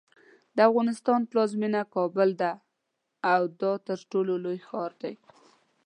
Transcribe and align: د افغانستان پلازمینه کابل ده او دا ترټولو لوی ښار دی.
د 0.55 0.57
افغانستان 0.69 1.21
پلازمینه 1.31 1.81
کابل 1.95 2.29
ده 2.41 2.51
او 3.33 3.41
دا 3.61 3.73
ترټولو 3.87 4.33
لوی 4.43 4.59
ښار 4.67 4.91
دی. 5.01 5.13